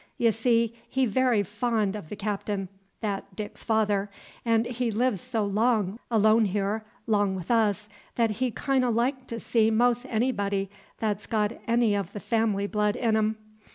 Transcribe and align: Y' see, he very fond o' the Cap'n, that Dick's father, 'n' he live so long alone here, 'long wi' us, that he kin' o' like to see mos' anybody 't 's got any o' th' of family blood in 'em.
Y' 0.17 0.31
see, 0.31 0.75
he 0.89 1.05
very 1.05 1.43
fond 1.43 1.95
o' 1.95 2.01
the 2.01 2.15
Cap'n, 2.15 2.69
that 3.01 3.35
Dick's 3.35 3.63
father, 3.63 4.09
'n' 4.43 4.65
he 4.65 4.89
live 4.89 5.19
so 5.19 5.45
long 5.45 5.99
alone 6.09 6.45
here, 6.45 6.83
'long 7.05 7.35
wi' 7.35 7.55
us, 7.55 7.87
that 8.15 8.31
he 8.41 8.49
kin' 8.49 8.83
o' 8.83 8.89
like 8.89 9.27
to 9.27 9.39
see 9.39 9.69
mos' 9.69 10.03
anybody 10.09 10.71
't 10.99 11.21
's 11.21 11.27
got 11.27 11.53
any 11.67 11.95
o' 11.95 12.01
th' 12.01 12.15
of 12.15 12.23
family 12.23 12.65
blood 12.65 12.95
in 12.95 13.15
'em. 13.15 13.37